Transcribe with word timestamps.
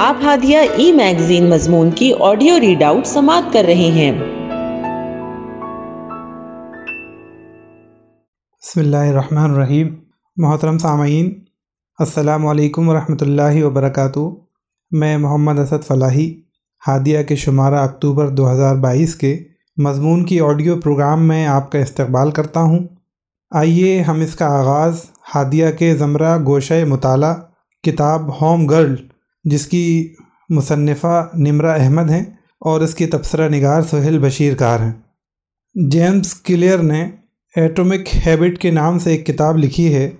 آپ 0.00 0.16
ہادیہ 0.22 0.58
ای 0.76 0.92
میگزین 0.92 1.50
مضمون 1.50 1.90
کی 1.90 2.12
آڈیو 2.20 2.60
ریڈ 2.60 2.82
آؤٹ 2.82 3.06
سماعت 3.06 3.52
کر 3.52 3.64
رہے 3.66 3.90
ہیں۔ 3.90 4.12
بسم 8.62 8.80
اللہ 8.80 8.96
الرحمن 8.96 9.50
الرحیم۔ 9.50 9.94
محترم 10.36 10.78
سامعین، 10.78 11.32
السلام 11.98 12.46
علیکم 12.46 12.88
ورحمۃ 12.88 13.16
اللہ 13.20 13.64
وبرکاتہ۔ 13.64 14.18
میں 14.90 15.18
محمد 15.18 15.58
اسد 15.58 15.86
فلاحی، 15.86 16.34
ہادیہ 16.88 17.22
کے 17.22 17.36
شمارہ 17.36 17.74
اکتوبر 17.74 18.28
دو 18.28 18.52
ہزار 18.52 18.76
بائیس 18.76 19.14
کے 19.14 19.38
مضمون 19.76 20.24
کی 20.24 20.40
آڈیو 20.40 20.80
پروگرام 20.80 21.28
میں 21.28 21.46
آپ 21.46 21.72
کا 21.72 21.78
استقبال 21.78 22.30
کرتا 22.30 22.60
ہوں۔ 22.60 22.78
آئیے 23.50 24.02
ہم 24.02 24.20
اس 24.20 24.34
کا 24.34 24.46
آغاز 24.60 25.04
ہادیہ 25.34 25.70
کے 25.78 25.96
زمرہ 25.96 26.38
گوشہ 26.46 26.84
مطالعہ، 26.84 27.34
کتاب 27.82 28.40
ہوم 28.40 28.66
گرل 28.66 28.94
جس 29.44 29.66
کی 29.66 30.14
مصنفہ 30.48 31.30
نمرہ 31.34 31.78
احمد 31.78 32.10
ہیں 32.10 32.24
اور 32.60 32.80
اس 32.80 32.94
کی 32.94 33.06
تبصرہ 33.06 33.48
نگار 33.48 33.82
سہیل 33.82 34.18
بشیر 34.18 34.54
کار 34.54 34.80
ہیں۔ 34.80 34.92
جیمز 35.90 36.34
کلیئر 36.34 36.78
نے 36.78 37.10
ایٹومک 37.56 38.26
ہیبٹ 38.26 38.58
کے 38.58 38.70
نام 38.70 38.98
سے 38.98 39.10
ایک 39.10 39.26
کتاب 39.26 39.58
لکھی 39.58 39.94
ہے۔ 39.94 40.10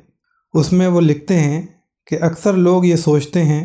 اس 0.55 0.73
میں 0.73 0.87
وہ 0.87 1.01
لکھتے 1.01 1.41
ہیں 1.41 1.63
کہ 2.07 2.19
اکثر 2.21 2.53
لوگ 2.53 2.85
یہ 2.85 2.97
سوچتے 2.97 3.45
ہیں 3.45 3.65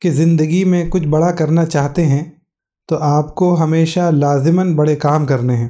کہ 0.00 0.10
زندگی 0.10 0.64
میں 0.64 0.84
کچھ 0.88 1.08
بڑا 1.08 1.30
کرنا 1.30 1.64
چاہتے 1.64 2.06
ہیں 2.06 2.24
تو 2.88 2.98
آپ 2.98 3.34
کو 3.34 3.62
ہمیشہ 3.62 4.10
لازماً 4.10 4.76
بڑے 4.76 4.96
کام 4.96 5.26
کرنے 5.26 5.56
ہیں۔ 5.56 5.68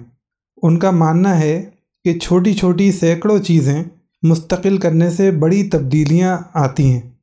ان 0.62 0.78
کا 0.78 0.90
ماننا 0.90 1.40
ہے 1.40 1.70
کہ 2.04 2.18
چھوٹی 2.18 2.54
چھوٹی 2.54 2.92
سینکڑوں 2.92 3.38
چیزیں 3.38 3.84
مستقل 4.22 4.76
کرنے 4.78 5.10
سے 5.10 5.30
بڑی 5.30 5.62
تبدیلیاں 5.62 6.38
آتی 6.54 6.92
ہیں۔ 6.92 7.15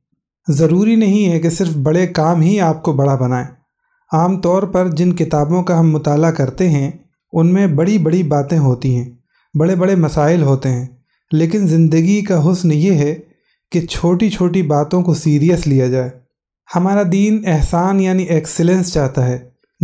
ضروری 0.48 0.96
نہیں 0.96 1.32
ہے 1.32 1.40
کہ 1.40 1.50
صرف 1.50 1.76
بڑے 1.76 2.06
کام 2.06 2.40
ہی 2.40 2.60
آپ 2.60 2.82
کو 2.82 2.92
بڑا 2.92 3.14
بنائیں۔ 3.14 3.46
عام 4.12 4.40
طور 4.40 4.62
پر 4.62 4.90
جن 4.90 5.12
کتابوں 5.12 5.62
کا 5.62 5.80
ہم 5.80 5.90
مطالعہ 5.90 6.30
کرتے 6.30 6.68
ہیں، 6.68 6.90
ان 7.32 7.52
میں 7.52 7.66
بڑی 7.66 7.98
بڑی 7.98 8.22
باتیں 8.22 8.58
ہوتی 8.58 8.96
ہیں، 8.96 9.10
بڑے 9.58 9.74
بڑے 9.74 9.94
مسائل 9.94 10.42
ہوتے 10.42 10.68
ہیں۔ 10.68 10.86
لیکن 11.32 11.66
زندگی 11.66 12.20
کا 12.20 12.52
حسن 12.52 12.72
یہ 12.72 12.92
ہے 12.92 13.14
کہ 13.72 13.80
چھوٹی 13.80 14.30
چھوٹی 14.30 14.62
باتوں 14.62 15.02
کو 15.02 15.14
سیریس 15.14 15.66
لیا 15.66 15.86
جائے۔ 15.86 16.10
ہمارا 16.76 17.02
دین 17.12 17.42
احسان 17.46 18.00
یعنی 18.00 18.22
ایکسلنس 18.22 18.92
چاہتا 18.92 19.28
ہے۔ 19.28 19.38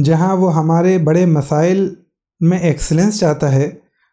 جہاں 0.04 0.36
وہ 0.36 0.54
ہمارے 0.54 0.98
بڑے 0.98 1.26
مسائل 1.26 1.94
میں 2.40 2.58
ایکسلنس 2.58 3.18
چاہتا 3.18 3.52
ہے، 3.52 3.70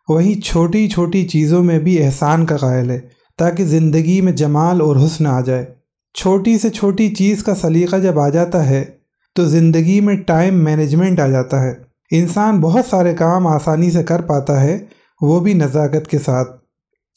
وہیں 0.10 0.42
چھوٹی 0.42 0.90
چھوٹی 0.90 1.28
چیزوں 1.28 1.64
میں 1.64 1.80
بھی 1.80 2.04
احسان 2.04 2.46
کا 2.46 2.58
قائل 2.58 2.90
ہے، 2.90 3.00
تاکہ 3.38 3.66
زندگی 3.66 4.22
میں 4.22 4.32
جمال 4.32 4.82
اور 4.82 4.96
حسن 4.96 5.26
آ 5.26 5.42
جائے۔ 5.42 5.77
چھوٹی 6.18 6.58
سے 6.58 6.70
چھوٹی 6.70 7.16
چیز 7.16 7.44
کا 7.44 7.56
سلیقہ 7.56 7.96
جب 7.96 8.20
آ 8.20 8.30
جاتا 8.30 8.70
ہے، 8.70 8.86
تو 9.36 9.46
زندگی 9.46 10.02
میں 10.02 10.16
ٹائم 10.16 10.64
مینجمنٹ 10.64 11.20
آ 11.20 11.28
جاتا 11.28 11.64
ہے۔ 11.64 11.74
انسان 12.12 12.60
بہت 12.60 12.86
سارے 12.90 13.14
کام 13.14 13.48
آسانی 13.48 13.92
سے 13.92 14.04
کر 14.04 14.22
پاتا 14.22 14.62
ہے، 14.62 14.80
وہ 15.22 15.40
بھی 15.40 15.54
نزاکت 15.54 16.08
کے 16.08 16.20
ساتھ۔ 16.20 16.52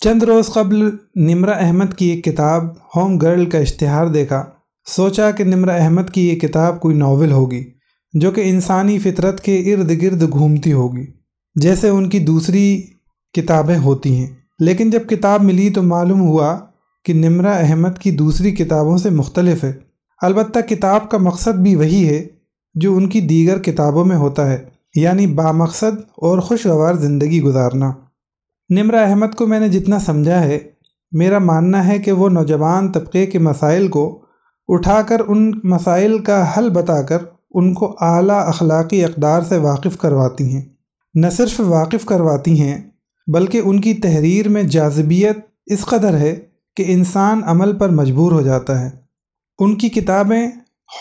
چند 0.04 0.22
روز 0.22 0.46
قبل 0.46 0.90
نمرہ 1.14 1.54
احمد 1.54 1.94
کی 1.96 2.06
ایک 2.06 2.24
کتاب 2.24 2.64
ہوم 2.96 3.16
گرل 3.16 3.46
کا 3.46 3.58
اشتہار 3.58 4.06
دیکھا۔ 4.06 4.44
سوچا 4.86 5.30
کہ 5.30 5.44
نمرہ 5.44 5.82
احمد 5.82 6.10
کی 6.12 6.28
یہ 6.28 6.38
کتاب 6.38 6.80
کوئی 6.80 6.96
ناول 6.96 7.32
ہوگی، 7.32 7.64
جو 8.12 8.30
کہ 8.30 8.40
انسانی 8.40 8.98
فطرت 8.98 9.40
کے 9.40 9.74
ارد 9.74 10.02
گرد 10.02 10.32
گھومتی 10.32 10.72
ہوگی، 10.72 11.06
جیسے 11.54 11.88
ان 11.88 12.08
کی 12.08 12.18
دوسری 12.18 12.82
کتابیں 13.32 13.78
ہوتی 13.78 14.16
ہیں۔ 14.16 14.26
لیکن 14.58 14.90
جب 14.90 15.00
کتاب 15.08 15.42
ملی 15.42 15.70
تو 15.70 15.82
معلوم 15.82 16.20
ہوا 16.20 16.58
کہ 17.04 17.14
نمرہ 17.14 17.54
احمد 17.54 17.98
کی 17.98 18.10
دوسری 18.10 18.50
کتابوں 18.50 18.98
سے 18.98 19.10
مختلف 19.10 19.64
ہے۔ 19.64 19.72
البتہ 20.22 20.58
کتاب 20.58 21.10
کا 21.10 21.18
مقصد 21.18 21.58
بھی 21.58 21.74
وہی 21.74 22.08
ہے 22.08 22.26
جو 22.74 22.96
ان 22.96 23.08
کی 23.08 23.20
دیگر 23.20 23.58
کتابوں 23.58 24.04
میں 24.04 24.16
ہوتا 24.16 24.52
ہے 24.52 24.64
یعنی 24.94 25.26
بامقصد 25.26 26.00
اور 26.16 26.38
خوشگوار 26.38 26.94
زندگی 26.94 27.42
گزارنا۔ 27.42 27.92
نمرہ 28.70 29.08
احمد 29.08 29.34
کو 29.36 29.46
میں 29.46 29.60
نے 29.60 29.68
جتنا 29.68 29.98
سمجھا 29.98 30.44
ہے، 30.44 30.58
میرا 31.12 31.38
ماننا 31.38 31.86
ہے 31.86 31.98
کہ 31.98 32.12
وہ 32.12 32.28
نوجوان 32.28 32.92
طبقے 32.92 33.26
کے 33.26 33.38
مسائل 33.38 33.88
کو 33.88 34.20
اٹھا 34.68 35.02
کر 35.02 35.20
ان 35.28 35.52
مسائل 35.64 36.18
کا 36.18 36.50
حل 36.56 36.70
بتا 36.70 37.02
کر 37.02 37.18
ان 37.50 37.74
کو 37.74 37.96
اعلیٰ 38.00 38.48
اخلاقی 38.48 39.04
اقدار 39.04 39.42
سے 39.42 39.56
واقف 39.56 39.98
کرواتی 39.98 40.54
ہیں۔ 40.54 40.62
نہ 41.14 41.26
صرف 41.36 41.60
واقف 41.60 42.04
کرواتی 42.04 42.60
ہیں، 42.60 42.90
بلکہ 43.26 43.60
ان 43.64 43.80
کی 43.80 43.94
تحریر 43.94 44.48
میں 44.48 44.62
جاذبیت 44.62 45.38
اس 45.66 45.80
قدر 45.80 46.16
ہے 46.16 46.49
کہ 46.76 46.84
انسان 46.86 47.40
عمل 47.44 47.78
پر 47.78 47.88
مجبور 47.88 48.32
ہو 48.32 48.42
جاتا 48.42 48.80
ہے۔ 48.80 48.90
ان 49.58 49.74
کی 49.74 49.88
کتابیں 49.88 50.50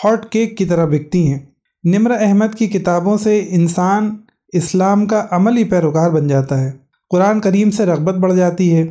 ہاٹ 0.04 0.30
کیک 0.30 0.58
کی 0.58 0.64
طرح 0.64 0.84
بکتی 0.84 1.32
ہیں۔ 1.32 1.38
نمرہ 1.84 2.12
احمد 2.20 2.54
کی 2.58 2.66
کتابوں 2.66 3.18
سے 3.18 3.46
انسان 3.48 4.16
اسلام 4.52 5.06
کا 5.06 5.26
عملی 5.30 5.64
پیروکار 5.64 6.10
بن 6.10 6.28
جاتا 6.28 6.60
ہے۔ 6.60 6.72
قرآن 7.10 7.40
کریم 7.40 7.70
سے 7.70 7.86
رغبت 7.86 8.14
بڑھ 8.14 8.34
جاتی 8.36 8.76
ہے۔ 8.76 8.84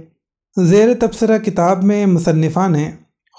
زیر 0.63 0.87
تبصرہ 0.99 1.37
کتاب 1.37 1.83
میں 1.83 2.05
مصنفہ 2.05 2.67
نے 2.69 2.91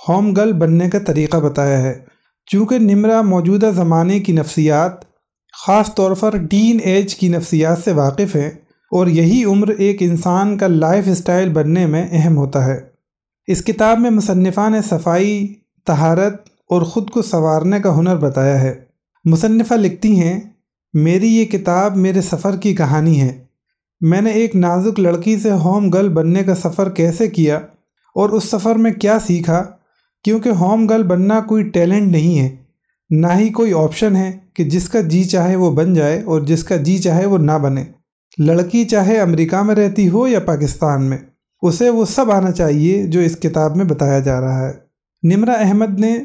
ہوم 0.09 0.33
گرل 0.33 0.53
بننے 0.53 0.91
کا 0.91 0.99
طریقہ 0.99 1.37
بتایا 1.37 1.83
ہے۔ 1.83 1.99
چونکہ 2.47 2.79
نمرہ 2.79 3.23
موجودہ 3.23 3.71
زمانے 3.77 4.21
کی 4.21 4.33
نفسیات، 4.33 4.93
خاص 5.67 5.95
طور 5.95 6.17
پر 6.21 6.37
ٹین 6.37 6.79
ایج 6.85 7.15
کی 7.15 7.29
نفسیات 7.29 7.79
سے 7.85 7.93
واقف 7.93 8.37
ہے 8.37 8.49
اور 8.91 9.07
یہی 9.07 9.45
عمر 9.45 9.69
ایک 9.69 9.97
انسان 10.01 10.59
کا 10.59 10.67
لائف 10.67 11.05
اسٹائل 11.09 11.49
بننے 11.49 11.87
میں 11.87 12.09
اہم 12.11 12.37
ہوتا 12.37 12.67
ہے۔ 12.67 12.90
اس 13.47 13.65
کتاب 13.65 13.99
میں 13.99 14.11
مصنفہ 14.11 14.69
نے 14.69 14.83
صفائی 14.83 15.55
تہارت 15.87 16.49
اور 16.71 16.83
خود 16.83 17.11
کو 17.11 17.23
سنوارنے 17.23 17.81
کا 17.81 17.99
ہنر 17.99 18.17
بتایا 18.17 18.61
ہے۔ 18.61 18.75
مصنفہ 19.25 19.75
لکھتی 19.75 20.21
ہیں، 20.21 20.41
میری 20.95 21.29
یہ 21.29 21.45
کتاب 21.45 21.97
میرے 21.97 22.21
سفر 22.21 22.57
کی 22.57 22.75
کہانی 22.75 23.21
ہے۔ 23.21 23.45
میں 24.01 24.21
نے 24.21 24.31
ایک 24.31 24.57
نازک 24.57 25.01
لڑکی 25.01 25.37
سے 25.37 25.51
ہوم 25.51 25.91
گرل 25.91 26.09
بننے 26.09 26.43
کا 26.43 26.55
سفر 26.55 26.91
کیسے 26.91 27.29
کیا 27.29 27.57
اور 28.15 28.29
اس 28.29 28.45
سفر 28.45 28.77
میں 28.77 28.93
کیا 28.93 29.19
سیکھا؟ 29.27 29.65
کیونکہ 30.25 30.49
ہوم 30.49 30.87
گرل 30.87 31.03
بننا 31.03 31.41
کوئی 31.41 31.71
ٹیلنٹ 31.71 32.13
نہیں 32.13 32.39
ہے۔ 32.39 32.57
نہ 33.11 33.27
ہی 33.27 33.49
کوئی 33.49 33.73
آپشن 33.73 34.17
ہے 34.17 34.39
کہ 34.55 34.65
جس 34.65 34.89
کا 34.89 35.01
جی 35.01 35.25
چاہے 35.25 35.57
وہ 35.57 35.71
بن 35.71 35.95
جائے 35.95 36.23
اور 36.23 36.41
جس 36.41 36.65
کا 36.65 36.77
جی 36.77 36.99
چاہے 36.99 37.27
وہ 37.27 37.39
نہ 37.39 37.53
بنے۔ 37.53 37.85
لڑکی 38.39 38.85
چاہے 38.85 39.21
امریکہ 39.21 39.63
میں 39.63 39.75
رہتی 39.75 40.09
ہو 40.09 40.29
یا 40.29 40.41
پاکستان 40.41 41.05
میں۔ 41.05 41.19
اسے 41.63 41.91
وہ 41.91 42.05
سب 42.05 42.31
آنا 42.31 42.51
چاہیے 42.51 43.07
جو 43.07 43.21
اس 43.21 43.37
کتاب 43.37 43.77
میں 43.77 43.85
بتایا 43.85 44.19
جا 44.19 44.41
رہا 44.41 44.69
ہے۔ 44.69 44.73
نمرہ 45.23 45.51
احمد 45.51 46.01
نے 46.01 46.19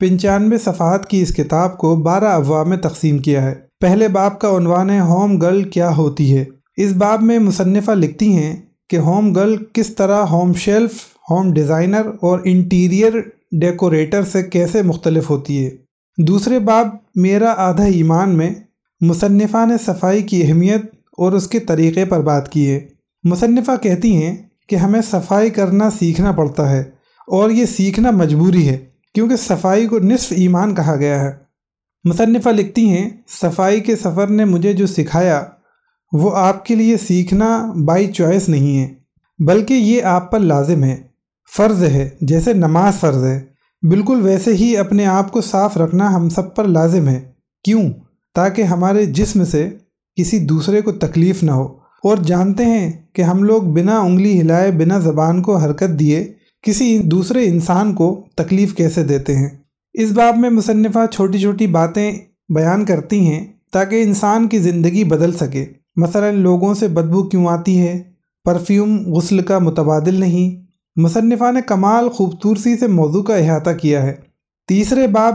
پنچانوے 0.00 0.58
صفحات 0.58 1.06
کی 1.06 1.22
اس 1.22 1.34
کتاب 1.34 1.78
کو 1.78 1.96
بارہ 1.96 2.24
ابواب 2.24 2.66
میں 2.66 2.76
تقسیم 2.76 3.18
کیا 3.18 3.42
ہے۔ 3.42 3.54
پہلے 3.80 4.08
باب 4.08 4.38
کا 4.38 4.56
عنوان 4.56 4.90
ہے 4.90 5.00
ہوم 5.00 5.38
گرل 5.38 5.62
کیا 5.62 5.96
ہوتی 5.96 6.38
ہے۔ 6.38 6.44
اس 6.76 6.92
باب 6.92 7.22
میں 7.22 7.38
مصنفہ 7.38 7.90
لکھتی 7.90 8.36
ہیں 8.36 8.56
کہ 8.90 8.96
ہوم 8.96 9.32
گرل 9.32 9.56
کس 9.72 9.96
طرح 9.96 10.16
ہوم 10.16 10.52
شیلف، 10.52 10.90
ہوم 11.30 11.52
ڈیزائنر 11.52 12.02
اور 12.20 12.38
انٹیریئر 12.44 13.12
ڈیکوریٹر 13.60 14.22
سے 14.22 14.42
کیسے 14.42 14.82
مختلف 14.82 15.30
ہوتی 15.30 15.66
ہے۔ 15.66 15.70
دوسرے 16.18 16.58
باب 16.58 16.88
میرا 17.14 17.54
آدھا 17.56 17.84
ایمان 17.84 18.36
میں 18.36 18.54
مصنفہ 19.00 19.66
نے 19.66 19.74
صفائی 19.86 20.22
کی 20.22 20.42
اہمیت 20.42 20.82
اور 21.18 21.32
اس 21.32 21.46
کے 21.46 21.58
طریقے 21.58 22.04
پر 22.04 22.20
بات 22.20 22.52
کی 22.52 22.70
ہے۔ 22.70 22.80
مصنفہ 23.24 23.70
کہتی 23.82 24.16
ہیں 24.16 24.36
کہ 24.68 24.76
ہمیں 24.76 25.00
صفائی 25.10 25.50
کرنا 25.50 25.90
سیکھنا 25.90 26.32
پڑتا 26.32 26.70
ہے 26.70 26.80
اور 27.28 27.50
یہ 27.50 27.66
سیکھنا 27.66 28.10
مجبوری 28.10 28.68
ہے 28.68 28.78
کیونکہ 29.14 29.36
صفائی 29.36 29.86
کو 29.86 29.98
نصف 29.98 30.32
ایمان 30.36 30.74
کہا 30.74 30.96
گیا 30.96 31.20
ہے۔ 31.20 31.32
مصنفہ 32.04 32.48
لکھتی 32.48 32.88
ہیں، 32.88 33.10
صفائی 33.28 33.80
کے 33.80 33.96
سفر 33.96 34.26
نے 34.26 34.44
مجھے 34.44 34.72
جو 34.72 34.86
سکھایا، 34.86 35.42
وہ 36.12 36.36
آپ 36.36 36.64
کے 36.64 36.74
لیے 36.74 36.96
سیکھنا 36.96 37.72
بائی 37.84 38.12
چوائس 38.12 38.48
نہیں 38.48 38.78
ہے، 38.78 38.94
بلکہ 39.46 39.74
یہ 39.74 40.02
آپ 40.02 40.32
پر 40.32 40.38
لازم 40.38 40.84
ہے۔ 40.84 40.96
فرض 41.56 41.82
ہے، 41.82 42.10
جیسے 42.20 42.52
نماز 42.52 43.00
فرض 43.00 43.24
ہے، 43.24 43.40
بالکل 43.88 44.20
ویسے 44.22 44.52
ہی 44.52 44.76
اپنے 44.76 45.06
آپ 45.06 45.32
کو 45.32 45.40
صاف 45.40 45.76
رکھنا 45.76 46.14
ہم 46.14 46.28
سب 46.28 46.54
پر 46.54 46.64
لازم 46.64 47.08
ہے۔ 47.08 47.32
کیوں؟ 47.64 47.82
تاکہ 48.34 48.62
ہمارے 48.62 49.06
جسم 49.06 49.44
سے 49.44 49.70
کسی 50.16 50.38
دوسرے 50.38 50.80
کو 50.80 50.92
تکلیف 50.92 51.42
نہ 51.42 51.50
ہو۔ 51.50 51.85
اور 52.08 52.16
جانتے 52.16 52.64
ہیں 52.64 52.92
کہ 53.12 53.22
ہم 53.22 53.42
لوگ 53.42 53.62
بنا 53.62 53.98
انگلی 53.98 54.40
ہلائے 54.40 54.72
بنا 54.72 54.98
زبان 54.98 55.42
کو 55.42 55.56
حرکت 55.56 56.00
دیے 56.00 56.32
کسی 56.62 56.98
دوسرے 56.98 57.44
انسان 57.44 57.94
کو 57.94 58.24
تکلیف 58.34 58.74
کیسے 58.74 59.04
دیتے 59.04 59.36
ہیں؟ 59.36 59.48
اس 59.94 60.12
باب 60.12 60.36
میں 60.36 60.50
مصنفہ 60.50 61.06
چھوٹی 61.12 61.38
چھوٹی 61.38 61.66
باتیں 61.66 62.12
بیان 62.48 62.84
کرتی 62.84 63.20
ہیں 63.20 63.46
تاکہ 63.72 64.02
انسان 64.02 64.48
کی 64.48 64.58
زندگی 64.58 65.04
بدل 65.04 65.32
سکے۔ 65.32 65.66
مثلا 65.96 66.30
لوگوں 66.30 66.74
سے 66.74 66.88
بدبو 66.88 67.22
کیوں 67.22 67.46
آتی 67.46 67.80
ہے؟ 67.80 68.02
پرفیوم 68.44 68.98
غسل 69.06 69.40
کا 69.40 69.58
متبادل 69.58 70.14
نہیں۔ 70.14 70.66
مصنفہ 70.96 71.52
نے 71.52 71.60
کمال 71.66 72.08
خوبصورتی 72.08 72.76
سے 72.76 72.86
موضوع 72.86 73.22
کا 73.22 73.36
احاطہ 73.36 73.70
کیا 73.70 74.02
ہے۔ 74.02 74.14
تیسرے 74.68 75.06
باب، 75.06 75.34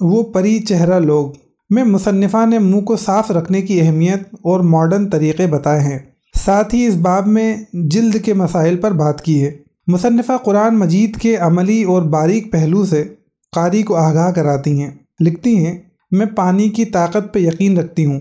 وہ 0.00 0.22
پری 0.22 0.58
چہرہ 0.58 1.00
لوگ۔ 1.00 1.30
میں 1.70 1.84
مصنفہ 1.84 2.46
نے 2.46 2.58
منہ 2.58 2.80
کو 2.80 2.96
صاف 2.96 3.30
رکھنے 3.30 3.62
کی 3.62 3.80
اہمیت 3.80 4.34
اور 4.42 4.60
ماڈرن 4.60 5.10
طریقے 5.10 5.46
بتائے 5.46 5.80
ہیں۔ 5.80 5.98
ساتھ 6.34 6.74
ہی 6.74 6.86
اس 6.86 6.94
باب 6.94 7.26
میں 7.26 7.56
جلد 7.72 8.16
کے 8.24 8.34
مسائل 8.34 8.76
پر 8.76 8.90
بات 8.90 9.24
کی 9.24 9.44
ہے۔ 9.44 9.58
مصنفہ 9.86 10.32
قرآن 10.44 10.78
مجید 10.78 11.16
کے 11.16 11.36
عملی 11.36 11.82
اور 11.82 12.02
باریک 12.02 12.52
پہلو 12.52 12.86
سے 12.86 13.14
قاری 13.52 13.82
کو 13.82 13.96
آگاہ 13.96 14.32
کراتی 14.32 14.82
ہیں، 14.82 14.90
لکھتی 15.20 15.66
ہیں، 15.66 15.78
میں 16.10 16.26
پانی 16.26 16.68
کی 16.68 16.84
طاقت 16.84 17.34
پہ 17.34 17.38
یقین 17.38 17.78
رکھتی 17.78 18.04
ہوں۔ 18.04 18.20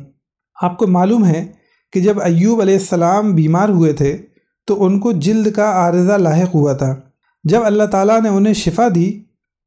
آپ 0.62 0.78
کو 0.78 0.88
معلوم 0.88 1.26
ہے 1.26 1.46
کہ 1.94 2.00
جب 2.00 2.22
ایوب 2.22 2.62
علیہ 2.62 2.74
السلام 2.74 3.36
بیمار 3.36 3.70
ہوئے 3.70 3.94
تھے 3.94 4.18
تو 4.68 4.86
ان 4.86 5.00
کو 5.00 5.12
جلد 5.12 5.52
کا 5.52 5.72
عارضہ 5.72 6.14
لاحق 6.14 6.56
ہوا 6.56 6.74
تھا۔ 6.74 6.96
جب 7.44 7.64
اللہ 7.64 7.84
تعالیٰ 7.84 8.22
نے 8.22 8.30
انہیں 8.30 8.54
شفا 8.54 8.88
دی 8.96 9.20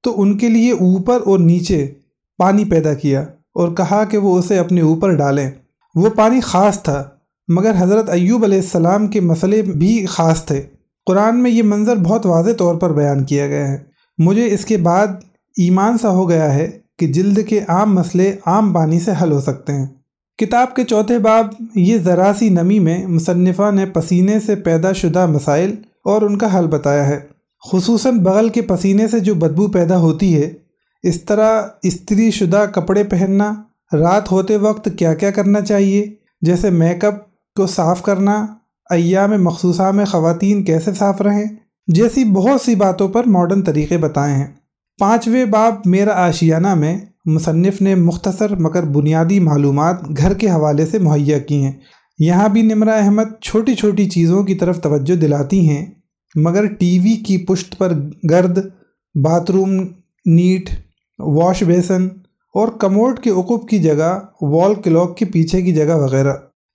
تو 0.03 0.23
ان 0.23 0.39
کے 0.39 0.49
لیے 0.49 0.73
اوپر 0.73 1.21
اور 1.27 1.39
نیچے 1.39 1.93
پانی 2.39 2.65
پیدا 2.65 2.95
کیا 2.95 3.21
اور 3.55 3.69
کہا 3.69 4.05
کہ 4.05 4.19
وہ 4.19 4.39
اسے 4.39 4.59
اپنے 4.59 4.81
اوپر 4.81 5.17
ڈالیں۔ 5.17 5.51
وہ 5.95 6.11
پانی 6.11 6.41
خاص 6.41 6.83
تھا۔ 6.83 7.09
مگر 7.55 7.73
حضرت 7.79 8.11
ایوب 8.11 8.45
علیہ 8.45 8.59
السلام 8.59 9.07
کے 9.07 9.21
مسئلے 9.21 9.63
بھی 9.63 10.07
خاص 10.07 10.45
تھے۔ 10.45 10.63
قرآن 11.07 11.43
میں 11.43 11.51
یہ 11.51 11.63
منظر 11.63 11.97
بہت 11.97 12.27
واضح 12.27 12.51
طور 12.59 12.75
پر 12.75 12.93
بیان 12.93 13.25
کیا 13.25 13.47
گیا 13.47 13.69
ہے 13.69 13.79
مجھے 14.19 14.55
اس 14.55 14.65
کے 14.65 14.77
بعد 14.77 15.07
ایمان 15.57 15.99
سا 15.99 16.09
ہو 16.09 16.29
گیا 16.29 16.55
ہے 16.55 16.71
کہ 16.99 17.07
جلد 17.07 17.39
کے 17.49 17.61
عام 17.69 17.95
مسئلے 17.95 18.37
عام 18.47 18.73
پانی 18.73 19.01
سے 19.01 19.11
حل 19.23 19.33
ہو 19.33 19.41
سکتے 19.41 19.73
ہیں۔ 19.73 19.87
کتاب 20.39 20.75
کے 20.75 20.85
چوتھے 20.85 21.19
باب 21.19 21.47
یہ 21.75 21.99
ذرا 21.99 22.33
سی 22.39 22.49
نمی 22.49 22.79
میں 22.79 23.07
مصنفہ 23.07 23.71
نے 23.71 23.87
پسینے 23.87 24.41
سے 24.41 24.55
پیدا 24.55 24.93
شدہ 24.93 25.27
مسائل 25.27 25.75
اور 26.05 26.23
ان 26.23 26.39
کا 26.39 26.59
حل 26.59 26.67
بتایا 26.67 27.09
ہے۔ 27.09 27.21
خصوصاً 27.73 28.19
بغل 28.19 28.49
کے 28.49 28.63
پسینے 28.63 29.09
سے 29.09 29.21
جو 29.21 29.35
بدبو 29.35 29.69
پیدا 29.69 29.99
ہوتی 29.99 30.37
ہے، 30.37 30.53
اس 31.03 31.23
طرح 31.23 31.63
استری 31.83 32.31
شدہ 32.31 32.65
کپڑے 32.75 33.05
پہننا، 33.05 33.55
رات 33.93 34.33
ہوتے 34.33 34.57
وقت 34.57 34.89
کیا 34.99 35.15
کیا 35.15 35.31
کرنا 35.31 35.61
چاہیے، 35.61 36.15
جیسے 36.43 36.71
میک 36.71 37.05
اپ 37.05 37.32
کو 37.57 37.67
صاف 37.67 38.03
کرنا، 38.03 38.47
ایام 38.91 39.43
مخصوصہ 39.43 39.83
میں 39.83 40.05
خواتین 40.05 40.65
کیسے 40.65 40.93
صاف 40.95 41.21
رہیں، 41.21 41.45
جیسی 41.87 42.25
بہت 42.25 42.61
سی 42.61 42.75
باتوں 42.75 43.09
پر 43.09 43.25
ماڈرن 43.25 43.63
طریقے 43.63 43.99
بتائے 43.99 44.35
ہیں۔ 44.35 44.47
پانچویں 45.01 45.45
باب 45.45 45.75
میرا 45.85 46.13
آشیانہ 46.13 46.75
میں 46.75 46.99
مصنف 47.25 47.83
نے 47.83 47.95
مختصر 47.95 48.57
مگر 48.57 48.83
بنیادی 48.83 49.41
معلومات 49.41 49.97
گھر 50.17 50.35
کے 50.35 50.51
حوالے 50.51 50.87
سے 50.87 50.99
مہیا 50.99 51.39
کی 51.39 51.65
ہیں۔ 51.65 51.73
یہاں 52.19 52.49
بھی 52.49 52.63
نمرہ 52.63 52.91
احمد 52.91 53.43
چھوٹی 53.43 53.75
چھوٹی 53.75 54.09
چیزوں 54.09 54.43
کی 54.43 54.55
طرف 54.55 54.81
توجہ 54.81 55.17
دلاتی 55.17 55.69
ہیں، 55.69 55.87
مگر 56.35 56.67
ٹی 56.67 56.99
وی 56.99 57.17
کی 57.17 57.37
پشت 57.37 57.79
پر 57.79 57.93
گرد، 58.31 58.59
bath 59.23 59.51
room 59.51 59.71
net, 60.27 60.71
wash 61.19 61.63
basin 61.63 62.09
اور 62.55 62.69
کموڈ 62.69 63.19
کے 63.19 63.31
عقب 63.31 63.69
کی 63.69 63.79
جگہ، 63.79 64.19
وال 64.41 64.75
کلاک 64.75 65.17
کے 65.17 65.25
پیچھے 65.25 65.63
کی 65.63 65.73
جگہ 65.73 65.97
وغیرہ۔ 65.97 66.35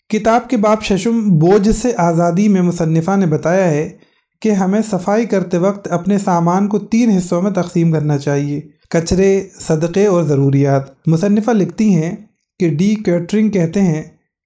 کتاب 0.10 0.50
کے 0.50 0.58
باب 0.58 0.84
ششم 0.84 1.38
بوجھ 1.38 1.70
سے 1.70 1.92
آزادی 1.98 2.48
میں 2.48 2.62
مصنفہ 2.62 3.16
نے 3.16 3.26
بتایا 3.26 3.70
ہے 3.70 3.90
کہ 4.42 4.50
ہمیں 4.50 4.82
صفائی 4.92 5.26
کرتے 5.26 5.58
وقت 5.58 5.92
اپنے 5.92 6.18
سامان 6.18 6.68
کو 6.68 6.80
تین 6.80 7.10
حصوں 7.10 7.42
میں 7.42 7.52
تقسیم 7.52 7.92
کرنا 7.92 8.18
چاہیے، 8.18 8.62
کچرے، 8.90 9.48
صدقے 9.60 10.06
اور 10.06 10.24
ضروریات۔ 10.24 11.08
مصنفہ 11.08 11.52
لکھتی 11.52 11.96
ہیں 11.96 12.16
کہ 12.60 12.70
ڈی 12.70 12.96
کیٹرنگ 12.96 13.50
کہتے 13.50 13.82
ہیں 13.82 14.04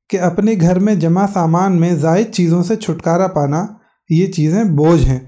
کہ 0.09 0.19
اپنے 0.19 0.53
گھر 0.61 0.79
میں 0.79 0.95
جمع 0.95 1.25
سامان 1.33 1.79
میں 1.79 1.95
زائد 1.95 2.31
چیزوں 2.31 2.63
سے 2.63 2.75
چھٹکارا 2.75 3.27
پانا، 3.27 3.65
یہ 4.09 4.27
چیزیں 4.27 4.63
بوجھ 4.63 5.05
ہیں۔ 5.05 5.19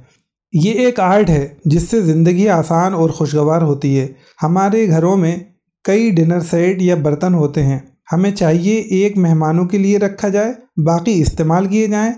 یہ 0.53 0.71
ایک 0.71 0.99
آرٹ 0.99 1.29
ہے 1.29 1.47
جس 1.65 1.89
سے 1.89 2.01
زندگی 2.01 2.49
آسان 2.49 2.93
اور 2.93 3.09
خوشگوار 3.09 3.61
ہوتی 3.61 3.99
ہے۔ 3.99 4.07
ہمارے 4.43 4.87
گھروں 4.87 5.17
میں 5.17 5.35
کئی 5.83 6.09
ڈنر 6.09 6.39
سیٹ 6.39 6.81
یا 6.81 6.95
برتن 6.95 7.33
ہوتے 7.33 7.63
ہیں۔ 7.63 7.79
ہمیں 8.11 8.31
چاہیے 8.31 8.75
ایک 8.75 9.17
مہمانوں 9.17 9.65
کے 9.65 9.77
لیے 9.77 9.97
رکھا 9.97 10.27
جائے، 10.27 10.81
باقی 10.81 11.21
استعمال 11.21 11.65
کیے 11.65 11.87
جائیں۔ 11.87 12.13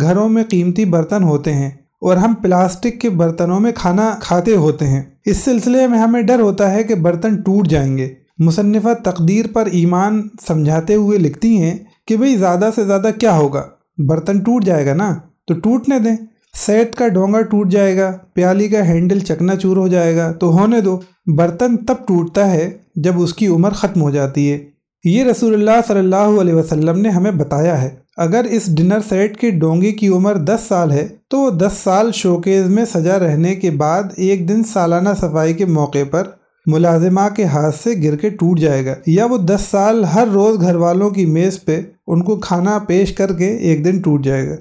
گھروں 0.00 0.28
میں 0.28 0.44
قیمتی 0.44 0.84
برتن 0.84 1.22
ہوتے 1.22 1.52
ہیں 1.52 1.70
اور 2.00 2.16
ہم 2.16 2.34
پلاسٹک 2.34 3.00
کے 3.00 3.10
برتنوں 3.10 3.60
میں 3.60 3.72
کھانا 3.72 4.16
کھاتے 4.22 4.56
ہوتے 4.56 4.86
ہیں۔ 4.86 5.02
اس 5.24 5.36
سلسلے 5.36 5.86
میں 5.86 5.98
ہمیں 5.98 6.22
ڈر 6.22 6.40
ہوتا 6.40 6.74
ہے 6.74 6.82
کہ 6.82 6.94
برتن 6.94 7.36
ٹوٹ 7.36 7.68
جائیں 7.68 7.98
گے۔ 7.98 8.08
مصنفہ 8.38 8.94
تقدیر 9.04 9.44
پر 9.52 9.66
ایمان 9.66 10.28
سمجھاتے 10.48 10.94
ہوئے 10.94 11.18
لکھتی 11.18 11.62
ہیں 11.62 11.78
کہ 12.06 12.16
بھئی 12.16 12.36
زیادہ 12.36 12.70
سے 12.74 12.84
زیادہ 12.84 13.10
کیا 13.20 13.36
ہوگا؟ 13.36 13.62
برتن 13.98 14.38
ٹوٹ 14.38 14.64
جائے 14.64 14.86
گا 14.86 14.94
نا؟ 14.94 15.16
تو 15.46 15.54
ٹوٹنے 15.54 15.98
دیں۔ 15.98 16.16
سیٹ 16.54 16.94
کا 16.94 17.08
ڈونگا 17.08 17.40
ٹوٹ 17.42 17.70
جائے 17.70 17.96
گا، 17.96 18.12
پیالی 18.34 18.68
کا 18.68 18.86
ہینڈل 18.86 19.18
چکنا 19.18 19.56
چور 19.56 19.76
ہو 19.76 19.88
جائے 19.88 20.16
گا۔ 20.16 20.32
تو 20.32 20.52
ہونے 20.52 20.80
دو، 20.80 21.00
برتن 21.36 21.76
تب 21.76 21.94
ٹوٹتا 22.06 22.50
ہے 22.50 22.70
جب 22.96 23.20
اس 23.20 23.34
کی 23.34 23.46
عمر 23.46 23.70
ختم 23.70 24.02
ہو 24.02 24.10
جاتی 24.10 24.52
ہے۔ 24.52 24.77
یہ 25.04 25.24
رسول 25.24 25.54
اللہ 25.54 25.80
صلی 25.88 25.98
اللہ 25.98 26.40
علیہ 26.40 26.54
وسلم 26.54 26.98
نے 26.98 27.08
ہمیں 27.08 27.30
بتایا 27.30 27.82
ہے۔ 27.82 27.90
اگر 28.16 28.46
اس 28.50 28.76
ڈنر 28.76 28.98
سیٹ 29.08 29.36
کے 29.36 29.50
ڈونگے 29.50 29.92
کی 29.92 30.08
عمر 30.08 30.34
دس 30.34 30.60
سال 30.68 30.92
ہے، 30.92 31.08
تو 31.28 31.38
وہ 31.38 31.50
دس 31.50 31.72
سال 31.84 32.12
شوکیز 32.12 32.66
میں 32.66 32.84
سجا 32.84 33.18
رہنے 33.18 33.54
کے 33.54 33.70
بعد 33.70 34.02
ایک 34.16 34.48
دن 34.48 34.64
سالانہ 34.64 35.08
صفائی 35.20 35.54
کے 35.54 35.64
موقع 35.64 36.04
پر 36.10 36.30
ملازمہ 36.66 37.28
کے 37.36 37.44
ہاتھ 37.44 37.76
سے 37.82 37.90
گر 38.04 38.16
کے 38.16 38.30
ٹوٹ 38.30 38.60
جائے 38.60 38.86
گا 38.86 38.94
یا 39.06 39.24
وہ 39.24 39.38
دس 39.38 39.60
سال 39.70 40.04
ہر 40.04 40.28
روز 40.32 40.60
گھر 40.60 40.74
والوں 40.74 41.10
کی 41.10 41.26
میز 41.26 41.64
پہ 41.64 41.80
ان 42.06 42.22
کو 42.22 42.36
کھانا 42.36 42.78
پیش 42.78 43.12
کر 43.12 43.32
کے 43.32 43.46
ایک 43.46 43.84
دن 43.84 44.00
ٹوٹ 44.00 44.24
جائے 44.24 44.48
گا۔ 44.48 44.54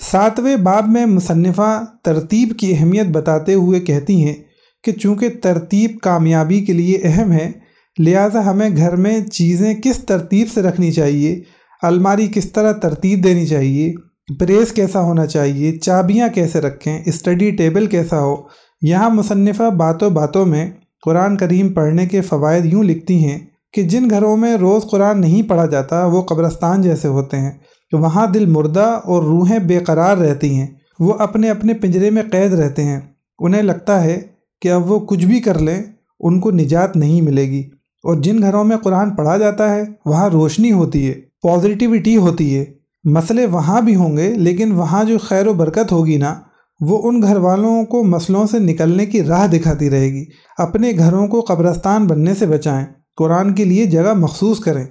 ساتویں 0.00 0.56
باب 0.56 0.88
میں 0.88 1.06
مصنفہ 1.06 1.84
ترتیب 2.02 2.52
کی 2.58 2.74
اہمیت 2.78 3.06
بتاتے 3.06 3.54
ہوئے 3.54 3.80
کہتی 3.80 4.24
ہیں 4.24 4.34
کہ 4.84 4.92
چونکہ 4.92 5.28
ترتیب 5.42 5.90
کامیابی 6.02 6.60
کے 6.60 6.72
لیے 6.72 7.00
اہم 7.02 7.32
ہے 7.32 7.50
لہٰذا 7.98 8.50
ہمیں 8.50 8.70
گھر 8.76 8.96
میں 8.96 9.20
چیزیں 9.20 9.74
کس 9.74 9.98
ترتیب 9.98 10.46
سے 10.54 10.62
رکھنی 10.62 10.92
چاہیے؟ 10.92 11.42
الماری 11.82 12.28
کس 12.34 12.52
طرح 12.52 12.72
ترتیب 12.72 13.24
دینی 13.24 13.46
چاہیے؟ 13.46 13.92
پریس 14.40 14.72
کیسا 14.72 15.00
ہونا 15.00 15.26
چاہیے؟ 15.26 15.78
چابیاں 15.78 16.28
کیسے 16.34 16.60
رکھیں؟ 16.60 17.02
اسٹڈی 17.06 17.50
ٹیبل 17.50 17.86
کیسا 17.86 18.20
ہو؟ 18.20 18.36
یہاں 18.82 19.10
مصنفہ 19.10 19.70
باتوں 19.70 20.10
باتوں 20.10 20.46
میں 20.46 20.70
قرآن 21.04 21.36
کریم 21.36 21.72
پڑھنے 21.72 22.06
کے 22.06 22.20
فوائد 22.20 22.64
یوں 22.64 22.82
لکھتی 22.82 23.24
ہیں 23.24 23.38
کہ 23.72 23.82
جن 23.82 24.10
گھروں 24.10 24.36
میں 24.36 24.56
روز 24.56 24.90
قرآن 24.90 25.20
نہیں 25.20 25.42
پڑھا 25.42 25.66
جاتا، 25.66 26.06
وہ 26.06 26.22
قبرستان 26.22 26.82
جیسے 26.82 27.08
ہوتے 27.08 27.36
ہیں۔ 27.36 27.50
وہاں 27.92 28.26
دل 28.26 28.46
مردہ 28.46 29.00
اور 29.04 29.22
روحیں 29.22 29.58
بے 29.58 29.78
قرار 29.78 30.16
رہتی 30.16 30.54
ہیں۔ 30.54 30.66
وہ 30.98 31.14
اپنے 31.18 31.50
اپنے 31.50 31.74
پنجرے 31.74 32.10
میں 32.10 32.22
قید 32.32 32.52
رہتے 32.52 32.84
ہیں۔ 32.84 33.00
انہیں 33.38 33.62
لگتا 33.62 34.04
ہے 34.04 34.20
کہ 34.60 34.68
اب 34.68 34.90
وہ 34.90 34.98
کچھ 34.98 35.24
بھی 35.24 35.40
کر 35.40 35.58
لیں، 35.58 35.82
ان 36.20 36.40
کو 36.40 36.50
نجات 36.50 36.96
نہیں 36.96 37.20
ملے 37.20 37.42
گی۔ 37.42 37.70
اور 38.04 38.14
جن 38.14 38.42
گھروں 38.42 38.64
میں 38.64 38.76
قرآن 38.76 39.10
پڑھا 39.10 39.36
جاتا 39.36 39.74
ہے، 39.74 39.82
وہاں 40.04 40.28
روشنی 40.28 40.72
ہوتی 40.72 41.08
ہے 41.08 41.14
پازیٹیوٹی 41.42 42.16
ہوتی 42.16 42.58
ہے۔ 42.58 42.64
مسئلے 43.04 43.46
وہاں 43.46 43.80
بھی 43.80 43.94
ہوں 43.94 44.16
گے، 44.16 44.34
لیکن 44.34 44.72
وہاں 44.72 45.04
جو 45.04 45.18
خیر 45.18 45.46
و 45.46 45.52
برکت 45.52 45.92
ہوگی 45.92 46.16
نا، 46.16 46.34
وہ 46.80 47.08
ان 47.08 47.22
گھر 47.22 47.36
والوں 47.36 47.84
کو 47.84 48.04
مسئلوں 48.04 48.46
سے 48.46 48.58
نکلنے 48.58 49.06
کی 49.06 49.22
راہ 49.22 49.46
دکھاتی 49.46 49.90
رہے 49.90 50.12
گی۔ 50.12 50.24
اپنے 50.58 50.92
گھروں 50.98 51.26
کو 51.26 51.40
قبرستان 51.40 52.06
بننے 52.06 52.34
سے 52.34 52.46
بچائیں، 52.46 52.86
قرآن 53.16 53.54
کے 53.54 53.64
لیے 53.64 53.86
جگہ 53.86 54.14
مخصوص 54.14 54.60
کریں۔ 54.60 54.84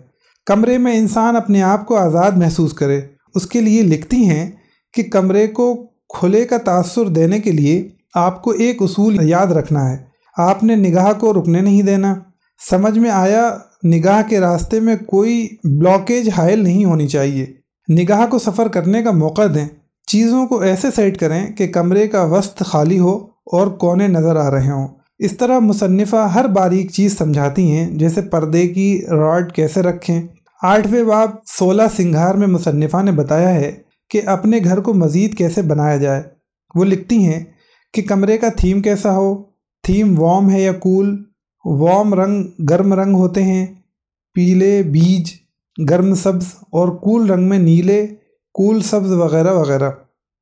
کمرے 0.46 0.78
میں 0.78 0.98
انسان 0.98 1.36
اپنے 1.36 1.62
آپ 1.62 1.86
کو 1.86 1.96
آزاد 1.96 2.32
محسوس 2.32 2.74
کرے۔ 2.74 3.02
اس 3.36 3.46
کے 3.46 3.62
لیے 3.62 3.82
لکھتی 3.82 4.30
ہیں 4.30 4.52
کہ 4.94 5.04
کمرے 5.04 5.48
کو 5.48 5.86
کھلے 6.20 6.44
کا 6.44 6.58
تاثر 6.58 7.06
دینے 7.06 7.40
کے 7.40 7.52
لیے 7.52 7.90
آپ 8.16 8.44
کو 8.44 8.52
ایک 8.52 8.82
اصول 8.82 9.30
یاد 9.30 9.48
رکھنا 9.48 9.92
ہے۔ 9.92 9.98
آپ 10.38 10.64
نے 10.64 10.76
نگاہ 10.76 11.20
کو 11.20 11.34
رکنے 11.34 11.62
نہیں 11.62 11.82
دینا۔ 11.82 12.16
سمجھ 12.70 13.00
میں 13.00 13.10
آیا، 13.10 13.58
نگاہ 13.86 14.22
کے 14.30 14.40
راستے 14.40 14.80
میں 14.80 14.96
کوئی 15.08 15.48
بلاکیج 15.64 16.30
حائل 16.38 16.64
نہیں 16.64 16.86
ہونی 16.86 17.08
چاہیے۔ 17.08 17.46
نگاہ 17.92 18.28
کو 18.28 18.40
سفر 18.40 18.68
کرنے 18.68 19.04
کا 19.04 19.12
موقع 19.12 19.42
دیں۔ 19.56 19.68
چیزوں 20.08 20.48
کو 20.48 20.60
ایسے 20.60 20.88
سیٹ 20.96 21.18
کریں 21.18 21.54
کہ 21.54 21.68
کمرے 21.68 22.08
کا 22.08 22.24
وسط 22.24 22.64
خالی 22.66 23.00
ہو 23.00 23.16
اور 23.52 23.68
کونے 23.68 24.08
نظر 24.08 24.36
آ 24.36 24.52
رہے 24.52 24.72
ہوں۔ 24.72 24.88
اس 25.20 25.38
طرح 25.38 25.60
مصنفہ 25.60 26.16
ہر 26.16 26.48
باریک 26.48 26.92
چیز 26.92 27.18
سمجھاتی 27.18 27.72
ہیں، 27.72 27.92
جیسے 27.92 28.22
پردے 28.22 28.68
کی 28.68 29.02
راڈ 29.10 29.52
کیسے 29.52 29.82
رکھیں۔ 29.82 30.22
آٹھویں 30.64 31.04
باب 31.04 31.30
سولہ 31.46 31.84
سنگھار 31.98 32.36
میں 32.36 32.48
مصنفہ 32.48 33.04
نے 33.04 33.12
بتایا 33.12 33.56
ہے 33.56 33.72
کہ 34.10 34.22
اپنے 34.26 34.60
گھر 34.64 34.80
کو 34.80 34.94
مزید 34.94 35.38
کیسے 35.38 35.62
بنایا 35.62 35.98
جائے۔ 35.98 36.24
وہ 36.76 36.86
لکھتی 36.86 37.26
ہیں 37.26 37.44
کہ 37.94 38.02
کمرے 38.02 38.38
کا 38.38 38.50
تھیم 38.50 38.82
کیسا 38.82 39.16
ہو؟ 39.16 39.44
تھیم 39.84 40.20
وارم 40.20 40.50
ہے 40.50 40.62
یا 40.62 40.74
کول؟ 40.74 41.24
وارم 41.64 42.14
رنگ، 42.14 42.44
گرم 42.70 42.94
رنگ 42.94 43.16
ہوتے 43.16 43.44
ہیں، 43.44 43.66
پیلے 44.34 44.84
بیج، 44.84 45.34
گرم 45.90 46.16
سبز 46.16 46.46
اور 46.72 46.88
کول 46.88 47.30
رنگ 47.30 47.50
میں 47.50 47.60
نیلے، 47.60 48.08
کول 48.54 48.82
سبز 48.82 49.12
وغیرہ 49.12 49.54
وغیرہ۔ 49.54 49.92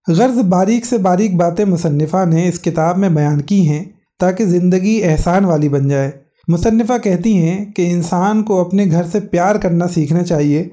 غرض 0.07 0.37
باریک 0.37 0.85
سے 0.85 0.97
باریک 0.97 1.35
باتیں 1.35 1.65
مصنفہ 1.65 2.25
نے 2.25 2.47
اس 2.47 2.59
کتاب 2.59 2.97
میں 2.97 3.09
بیان 3.09 3.41
کی 3.41 3.69
ہیں 3.69 3.83
تاکہ 4.19 4.45
زندگی 4.45 5.01
احسان 5.03 5.45
والی 5.45 5.69
بن 5.69 5.87
جائے۔ 5.87 6.11
مصنفہ 6.47 6.97
کہتی 7.03 7.37
ہیں 7.37 7.65
کہ 7.65 7.91
انسان 7.91 8.43
کو 8.43 8.61
اپنے 8.61 8.85
گھر 8.91 9.03
سے 9.11 9.19
پیار 9.19 9.55
کرنا 9.55 9.87
سیکھنا 9.87 10.23
چاہیے 10.23 10.69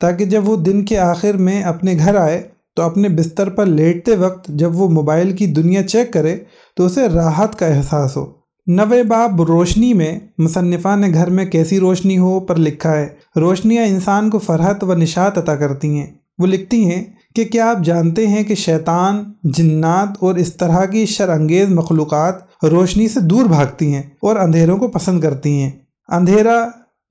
تاکہ 0.00 0.24
جب 0.24 0.48
وہ 0.48 0.56
دن 0.56 0.84
کے 0.84 0.98
آخر 0.98 1.32
میں 1.32 1.62
اپنے 1.62 1.94
گھر 1.98 2.14
آئے 2.14 2.48
تو 2.76 2.82
اپنے 2.82 3.08
بستر 3.08 3.50
پر 3.50 3.66
لیٹتے 3.66 4.16
وقت 4.16 4.48
جب 4.48 4.80
وہ 4.80 4.88
موبائل 4.88 5.36
کی 5.36 5.46
دنیا 5.46 5.82
چیک 5.82 6.12
کرے 6.12 6.36
تو 6.76 6.86
اسے 6.86 7.08
راحت 7.08 7.58
کا 7.58 7.66
احساس 7.66 8.16
ہو۔ 8.16 8.39
نوے 8.66 9.02
باب 9.02 9.42
روشنی 9.42 9.94
میں 9.94 10.18
مصنفہ 10.38 10.96
نے 10.96 11.14
گھر 11.14 11.30
میں 11.30 11.44
کیسی 11.44 11.80
روشنی 11.80 12.18
ہو 12.18 12.40
پر 12.40 12.56
لکھا 12.56 12.96
ہے۔ 12.96 13.08
روشنیاں 13.36 13.84
انسان 13.84 14.30
کو 14.30 14.38
فرحت 14.38 14.84
و 14.84 14.94
نشاط 14.94 15.38
عطا 15.38 15.56
کرتی 15.56 15.98
ہیں۔ 15.98 16.06
وہ 16.38 16.46
لکھتی 16.46 16.90
ہیں 16.90 17.04
کہ 17.34 17.44
کیا 17.44 17.70
آپ 17.70 17.84
جانتے 17.84 18.26
ہیں 18.26 18.42
کہ 18.42 18.54
شیطان، 18.54 19.24
جنات 19.44 20.08
اور 20.20 20.34
اس 20.34 20.54
طرح 20.54 20.84
کی 20.84 21.06
شر 21.06 21.28
انگیز 21.28 21.68
مخلوقات 21.68 22.64
روشنی 22.64 23.08
سے 23.08 23.20
دور 23.20 23.44
بھاگتی 23.44 23.94
ہیں 23.94 24.02
اور 24.22 24.36
اندھیروں 24.36 24.78
کو 24.78 24.88
پسند 24.88 25.20
کرتی 25.20 25.62
ہیں۔ 25.62 25.70
اندھیرا 26.08 26.66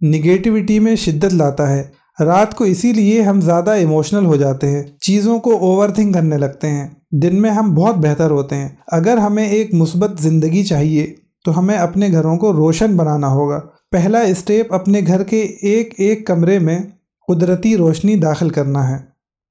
نگیٹیوٹی 0.06 0.80
میں 0.80 0.96
شدت 0.96 1.34
لاتا 1.34 1.70
ہے۔ 1.70 1.84
رات 2.20 2.56
کو 2.56 2.64
اسی 2.64 2.94
لیے 2.94 3.22
ہم 3.22 3.42
زیادہ 3.42 3.70
ایموشنل 3.70 4.26
ہو 4.26 4.36
جاتے 4.36 4.70
ہیں۔ 4.70 4.84
چیزوں 5.02 5.40
کو 5.40 5.58
اوور 5.58 5.90
تھنک 5.90 6.14
کرنے 6.14 6.38
لگتے 6.38 6.68
ہیں۔ 6.68 6.88
دن 7.12 7.42
میں 7.42 7.50
ہم 7.50 7.74
بہت 7.76 7.96
بہتر 7.96 8.32
ہوتے 8.32 8.56
ہیں۔ 8.56 8.70
اگر 8.88 9.18
ہمیں 9.18 9.48
ایک 9.48 9.74
مثبت 9.74 10.22
زندگی 10.22 10.64
چاہیے 10.64 11.14
تو 11.46 11.60
ہمیں 11.60 11.78
اپنے 11.78 12.12
گھروں 12.12 12.38
کو 12.38 12.54
روشن 12.54 12.96
بنانا 12.96 13.28
ہوگا۔ 13.28 13.60
پہلا 13.92 14.20
اسٹیپ 14.20 14.74
اپنے 14.74 15.02
گھر 15.08 15.24
کے 15.24 15.42
ایک 15.42 15.94
ایک 15.98 16.28
کمرے 16.28 16.60
میں 16.60 16.80
قدرتی 17.28 17.78
روشنی 17.78 18.16
داخل 18.16 18.50
کرنا 18.50 18.90
ہے۔ 18.90 18.98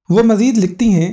وہ 0.09 0.23
مزید 0.23 0.59
لکھتی 0.59 0.93
ہیں 0.93 1.13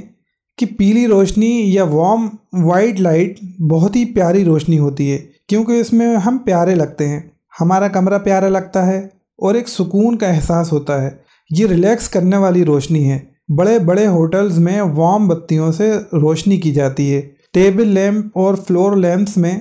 کہ 0.57 0.65
پیلی 0.77 1.07
روشنی 1.07 1.73
یا 1.73 1.83
وارم 1.83 2.27
وائٹ 2.65 3.01
لائٹ 3.01 3.39
بہت 3.69 3.95
ہی 3.95 4.05
پیاری 4.05 4.45
روشنی 4.45 4.79
ہوتی 4.79 5.11
ہے، 5.11 5.17
کیونکہ 5.49 5.71
اس 5.71 5.93
میں 5.93 6.15
ہم 6.15 6.37
پیارے 6.37 6.75
لگتے 6.75 7.07
ہیں۔ 7.07 7.19
ہمارا 7.61 7.87
کمرہ 7.87 8.19
پیارا 8.19 8.49
لگتا 8.49 8.87
ہے 8.87 8.97
اور 9.37 9.55
ایک 9.55 9.69
سکون 9.69 10.17
کا 10.17 10.27
احساس 10.27 10.71
ہوتا 10.71 11.01
ہے۔ 11.01 11.09
یہ 11.57 11.67
ریلیکس 11.67 12.09
کرنے 12.09 12.37
والی 12.37 12.65
روشنی 12.65 13.11
ہے۔ 13.11 13.19
بڑے 13.57 13.79
بڑے 13.79 14.07
ہوٹلز 14.07 14.59
میں 14.59 14.81
وارم 14.81 15.27
بتیوں 15.27 15.71
سے 15.71 15.91
روشنی 16.13 16.57
کی 16.57 16.73
جاتی 16.73 17.15
ہے۔ 17.15 17.21
ٹیبل 17.53 17.87
لیمپ 17.87 18.25
اور 18.37 18.55
فلور 18.55 18.95
لیمپس 18.95 19.37
میں 19.37 19.59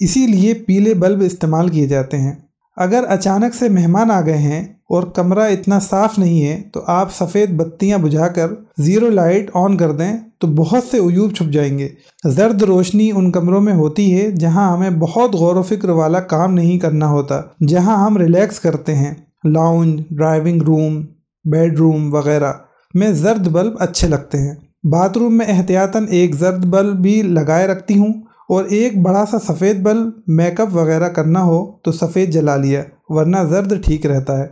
اسی 0.00 0.26
لیے 0.26 0.54
پیلے 0.54 0.94
بلب 0.94 1.22
استعمال 1.26 1.68
کیے 1.68 1.86
جاتے 1.86 2.18
ہیں۔ 2.18 2.32
اگر 2.76 3.04
اچانک 3.08 3.54
سے 3.54 3.68
مہمان 3.68 4.10
آ 4.10 4.20
گئے 4.20 4.38
ہیں 4.38 4.62
اور 4.62 5.02
کمرہ 5.02 5.48
اتنا 5.50 5.80
صاف 5.80 6.18
نہیں 6.18 6.46
ہے 6.46 6.62
تو 6.72 6.80
آپ 6.86 7.14
سفید 7.14 7.50
بتیاں 7.50 7.98
بجھا 7.98 8.28
کر 8.28 8.46
زیرو 8.78 9.10
لائٹ 9.10 9.50
آن 9.54 9.76
کر 9.76 9.92
دیں 9.92 10.12
تو 10.38 10.46
بہت 10.46 10.82
سے 10.90 10.98
عیوب 10.98 11.34
چھپ 11.34 11.52
جائیں 11.52 11.78
گے۔ 11.78 11.88
زرد 12.28 12.62
روشنی 12.62 13.10
ان 13.10 13.30
کمروں 13.30 13.60
میں 13.60 13.72
ہوتی 13.72 14.20
ہے 14.20 14.30
جہاں 14.30 14.76
ہمیں 14.76 14.90
بہت 14.90 15.34
غور 15.34 15.56
و 15.56 15.62
فکر 15.62 15.88
والا 15.88 16.20
کام 16.20 16.54
نہیں 16.54 16.78
کرنا 16.78 17.08
ہوتا، 17.08 17.40
جہاں 17.68 18.06
ہم 18.06 18.16
ریلیکس 18.16 18.60
کرتے 18.60 18.94
ہیں۔ 18.94 19.14
Lounge, 19.44 20.02
driving 20.10 20.62
room, 20.62 21.04
bed 21.44 21.78
room 21.78 22.14
وغیرہ 22.14 22.52
میں 22.94 23.12
زرد 23.12 23.48
بلب 23.48 23.72
اچھے 23.78 24.08
لگتے 24.08 24.38
ہیں۔ 24.38 24.54
باتھ 24.86 25.18
روم 25.18 25.38
میں 25.38 25.46
احتیاطاً 25.48 26.06
ایک 26.10 26.34
زرد 26.34 26.64
بلب 26.64 26.96
بھی 26.96 27.22
لگائے 27.22 27.66
رکھتی 27.66 27.98
ہوں۔ 27.98 28.12
اور 28.52 28.64
ایک 28.64 28.98
بڑا 29.02 29.24
سا 29.26 29.38
سفید 29.38 29.82
بلب 29.82 30.08
میک 30.26 30.60
اپ 30.60 30.68
وغیرہ 30.72 31.08
کرنا 31.08 31.42
ہو 31.42 31.72
تو 31.84 31.92
سفید 31.92 32.30
جلا 32.30 32.56
لیا، 32.56 32.82
ورنہ 33.08 33.36
زرد 33.48 33.72
ٹھیک 33.84 34.06
رہتا 34.06 34.38
ہے۔ 34.38 34.46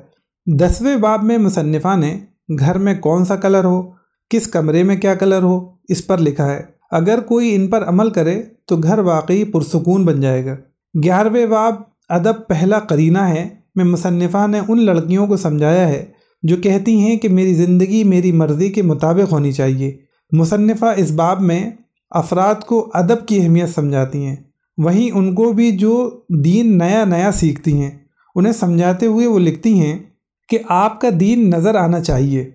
دسویں 0.46 0.96
باب 0.96 1.24
میں 1.24 1.38
مصنفہ 1.38 1.96
نے 1.96 2.18
گھر 2.58 2.78
میں 2.78 2.94
کون 2.94 3.24
سا 3.24 3.36
کلر 3.36 3.64
ہو، 3.64 3.82
کس 4.30 4.46
کمرے 4.46 4.82
میں 4.82 4.96
کیا 4.96 5.14
کلر 5.14 5.42
ہو، 5.42 5.58
اس 5.88 6.06
پر 6.06 6.18
لکھا 6.18 6.50
ہے، 6.52 6.62
اگر 6.90 7.20
کوئی 7.20 7.54
ان 7.54 7.66
پر 7.66 7.84
عمل 7.84 8.10
کرے 8.10 8.42
تو 8.66 8.76
گھر 8.76 8.98
واقعی 8.98 9.44
پرسکون 9.44 10.04
بن 10.04 10.20
جائے 10.20 10.44
گا۔ 10.46 10.56
گیارہویں 11.04 11.46
باب 11.46 11.74
ادب 12.08 12.46
پہلا 12.48 12.78
قرینہ 12.78 13.18
ہے، 13.18 13.48
میں 13.74 13.84
مصنفہ 13.84 14.46
نے 14.46 14.60
ان 14.68 14.84
لڑکیوں 14.84 15.26
کو 15.26 15.36
سمجھایا 15.36 15.88
ہے 15.88 16.04
جو 16.42 16.56
کہتی 16.56 16.98
ہیں 16.98 17.16
کہ 17.16 17.28
میری 17.28 17.54
زندگی 17.54 18.04
میری 18.04 18.32
مرضی 18.32 18.68
کے 18.68 18.82
مطابق 18.82 19.32
ہونی 19.32 19.52
چاہیے۔ 19.52 19.96
مصنفہ 20.32 20.92
اس 20.96 21.10
باب 21.10 21.40
میں 21.40 21.70
افراد 22.10 22.54
کو 22.54 22.90
ادب 22.94 23.26
کی 23.26 23.42
اہمیت 23.42 23.68
سمجھاتی 23.74 24.26
ہیں۔ 24.26 24.36
وہیں 24.78 25.10
ان 25.16 25.34
کو 25.34 25.52
بھی 25.52 25.72
جو 25.72 26.10
دین 26.44 26.78
نیا 26.78 27.04
نیا 27.04 27.32
سیکھتی 27.32 27.82
ہیں، 27.82 27.90
انہیں 28.34 28.52
سمجھاتے 28.52 29.06
ہوئے 29.06 29.26
وہ 29.26 29.38
لکھتی 29.38 29.80
ہیں 29.80 29.98
کہ 30.48 30.58
آپ 30.68 31.00
کا 31.00 31.08
دین 31.20 31.50
نظر 31.50 31.74
آنا 31.74 32.00
چاہیے۔ 32.00 32.50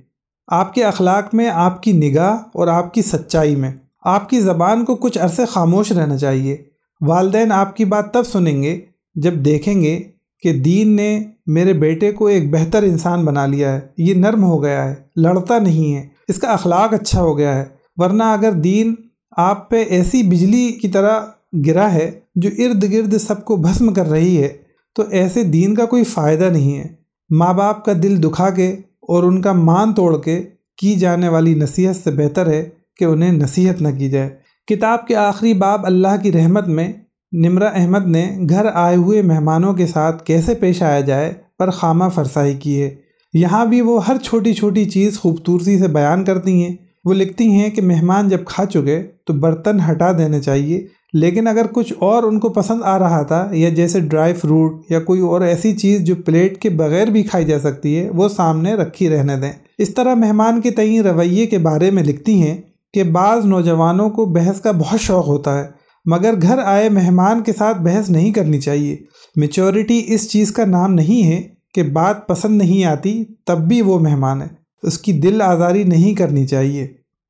آپ 0.47 0.73
کے 0.73 0.83
اخلاق 0.83 1.35
میں، 1.35 1.49
آپ 1.49 1.83
کی 1.83 1.91
نگاہ 1.91 2.37
اور 2.53 2.67
آپ 2.67 2.93
کی 2.93 3.01
سچائی 3.01 3.55
میں۔ 3.55 3.71
آپ 4.03 4.29
کی 4.29 4.41
زبان 4.41 4.85
کو 4.85 4.95
کچھ 4.95 5.17
عرصے 5.17 5.45
خاموش 5.45 5.91
رہنا 5.91 6.17
چاہیے۔ 6.17 6.57
والدین 7.01 7.51
آپ 7.51 7.75
کی 7.75 7.85
بات 7.85 8.13
تب 8.13 8.23
سنیں 8.23 8.63
گے 8.63 8.81
جب 9.15 9.33
دیکھیں 9.33 9.81
گے 9.81 9.99
کہ 10.39 10.53
دین 10.53 10.95
نے 10.95 11.23
میرے 11.45 11.73
بیٹے 11.73 12.11
کو 12.11 12.25
ایک 12.25 12.51
بہتر 12.51 12.83
انسان 12.83 13.25
بنا 13.25 13.45
لیا 13.45 13.73
ہے۔ 13.73 13.79
یہ 13.97 14.13
نرم 14.13 14.43
ہو 14.43 14.63
گیا 14.63 14.89
ہے، 14.89 14.95
لڑتا 15.15 15.59
نہیں 15.59 15.95
ہے۔ 15.95 16.07
اس 16.27 16.37
کا 16.37 16.47
اخلاق 16.47 16.93
اچھا 16.93 17.21
ہو 17.21 17.37
گیا 17.37 17.55
ہے۔ 17.55 17.65
ورنہ 17.95 18.23
اگر 18.23 18.51
دین 18.51 18.95
آپ 19.37 19.69
پہ 19.69 19.83
ایسی 19.83 20.23
بجلی 20.23 20.71
کی 20.71 20.87
طرح 20.87 21.19
گرا 21.67 21.93
ہے 21.93 22.11
جو 22.35 22.49
ارد 22.57 22.91
گرد 22.91 23.17
سب 23.17 23.45
کو 23.45 23.55
بھسم 23.55 23.93
کر 23.93 24.09
رہی 24.09 24.43
ہے، 24.43 24.47
تو 24.95 25.03
ایسے 25.11 25.43
دین 25.43 25.75
کا 25.75 25.85
کوئی 25.85 26.03
فائدہ 26.03 26.43
نہیں 26.43 26.77
ہے۔ 26.77 26.85
ماں 27.29 27.53
باپ 27.53 27.85
کا 27.85 27.91
دل 28.03 28.23
دکھا 28.23 28.49
کے 28.49 28.71
اور 29.01 29.23
ان 29.23 29.41
کا 29.41 29.53
مان 29.53 29.93
توڑ 29.93 30.21
کے 30.21 30.43
کی 30.77 30.95
جانے 30.95 31.29
والی 31.29 31.53
نصیحت 31.53 31.95
سے 31.95 32.11
بہتر 32.11 32.47
ہے 32.47 32.69
کہ 32.97 33.05
انہیں 33.05 33.31
نصیحت 33.31 33.81
نہ 33.81 33.87
کی 33.97 34.09
جائے۔ 34.09 34.29
کتاب 34.67 35.07
کے 35.07 35.15
آخری 35.15 35.53
باب 35.53 35.85
اللہ 35.85 36.21
کی 36.23 36.31
رحمت 36.31 36.67
میں 36.67 36.93
نمرہ 37.31 37.69
احمد 37.73 38.07
نے 38.07 38.37
گھر 38.49 38.65
آئے 38.73 38.95
ہوئے 38.95 39.21
مہمانوں 39.21 39.73
کے 39.73 39.87
ساتھ 39.87 40.25
کیسے 40.25 40.53
پیش 40.53 40.81
آیا 40.81 40.99
جائے 40.99 41.33
پر 41.59 41.69
خامہ 41.69 42.05
فرسائی 42.15 42.53
کی 42.53 42.81
ہے۔ 42.81 42.95
یہاں 43.33 43.65
بھی 43.65 43.81
وہ 43.81 44.07
ہر 44.07 44.17
چھوٹی 44.17 44.53
چھوٹی 44.53 44.85
چیز 44.85 45.19
خوبصورتی 45.19 45.79
سے 45.79 45.87
بیان 45.87 46.23
کرتی 46.23 46.63
ہیں۔ 46.63 46.75
وہ 47.05 47.13
لکھتی 47.13 47.49
ہیں 47.51 47.69
کہ 47.69 47.81
مہمان 47.81 48.29
جب 48.29 48.45
کھا 48.45 48.65
چکے 48.65 49.01
تو 49.25 49.33
برتن 49.33 49.79
ہٹا 49.89 50.11
دینے 50.17 50.41
چاہیے، 50.41 50.85
لیکن 51.13 51.47
اگر 51.47 51.65
کچھ 51.71 51.93
اور 51.99 52.23
ان 52.23 52.39
کو 52.39 52.49
پسند 52.49 52.81
آ 52.83 52.97
رہا 52.99 53.21
تھا، 53.21 53.47
یا 53.51 53.69
جیسے 53.69 53.99
ڈرائی 53.99 54.33
فروٹ 54.33 54.91
یا 54.91 54.99
کوئی 54.99 55.21
اور 55.21 55.41
ایسی 55.41 55.71
چیز 55.73 56.01
جو 56.01 56.15
پلیٹ 56.15 56.57
کے 56.61 56.69
بغیر 56.69 57.07
بھی 57.07 57.23
کھائی 57.23 57.45
جا 57.45 57.59
سکتی 57.59 57.97
ہے، 57.97 58.09
وہ 58.09 58.27
سامنے 58.27 58.73
رکھی 58.73 59.09
رہنے 59.09 59.35
دیں۔ 59.35 59.51
اس 59.77 59.93
طرح 59.93 60.13
مہمان 60.13 60.61
کے 60.61 60.71
تئیں 60.71 61.01
رویے 61.01 61.45
کے 61.45 61.57
بارے 61.57 61.91
میں 61.91 62.03
لکھتی 62.03 62.41
ہیں 62.41 62.57
کہ 62.93 63.03
بعض 63.03 63.45
نوجوانوں 63.45 64.09
کو 64.09 64.25
بحث 64.25 64.61
کا 64.61 64.71
بہت 64.71 64.99
شوق 64.99 65.27
ہوتا 65.27 65.57
ہے، 65.59 65.67
مگر 66.05 66.33
گھر 66.41 66.59
آئے 66.65 66.89
مہمان 66.89 67.41
کے 67.43 67.51
ساتھ 67.57 67.81
بحث 67.81 68.09
نہیں 68.09 68.31
کرنی 68.31 68.59
چاہیے۔ 68.59 68.95
میچورٹی 69.35 70.01
اس 70.07 70.29
چیز 70.31 70.51
کا 70.51 70.65
نام 70.65 70.93
نہیں 70.93 71.23
ہے 71.23 71.41
کہ 71.73 71.83
بات 71.83 72.27
پسند 72.27 72.57
نہیں 72.57 72.83
آتی 72.85 73.23
تب 73.45 73.67
بھی 73.67 73.81
وہ 73.81 73.99
مہمان 73.99 74.41
ہے 74.41 74.47
اس 74.85 74.97
کی 74.97 75.11
دل 75.11 75.41
آزاری 75.41 75.83
نہیں 75.83 76.15
کرنی 76.15 76.47
چاہیے۔ 76.47 76.87